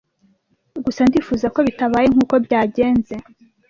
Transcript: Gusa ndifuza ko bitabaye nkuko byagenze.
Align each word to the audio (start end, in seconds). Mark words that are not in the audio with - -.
Gusa 0.85 1.01
ndifuza 1.09 1.45
ko 1.55 1.59
bitabaye 1.67 2.07
nkuko 2.13 2.35
byagenze. 2.45 3.13